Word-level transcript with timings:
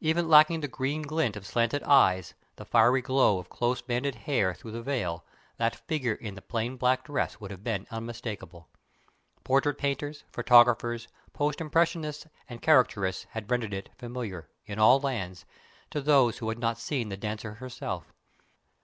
Even 0.00 0.26
lacking 0.26 0.60
the 0.62 0.68
green 0.68 1.02
glint 1.02 1.36
of 1.36 1.46
slanted 1.46 1.82
eyes, 1.82 2.32
the 2.54 2.64
fiery 2.64 3.02
glow 3.02 3.36
of 3.38 3.50
close 3.50 3.82
banded 3.82 4.14
hair 4.14 4.54
through 4.54 4.70
the 4.70 4.80
veil, 4.80 5.22
that 5.58 5.86
figure 5.86 6.14
in 6.14 6.34
the 6.34 6.40
plain 6.40 6.78
black 6.78 7.04
dress 7.04 7.38
would 7.40 7.50
have 7.50 7.62
been 7.62 7.86
unmistakable. 7.90 8.70
Portrait 9.44 9.76
painters, 9.76 10.24
photographers, 10.32 11.08
post 11.34 11.60
impressionists, 11.60 12.26
and 12.48 12.62
caricaturists 12.62 13.26
had 13.32 13.50
rendered 13.50 13.74
it 13.74 13.90
familiar, 13.98 14.48
in 14.64 14.78
all 14.78 14.98
lands, 14.98 15.44
to 15.90 16.00
those 16.00 16.38
who 16.38 16.48
had 16.48 16.58
not 16.58 16.78
seen 16.78 17.10
the 17.10 17.16
dancer 17.18 17.52
herself. 17.56 18.14